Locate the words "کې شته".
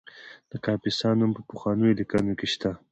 2.39-2.71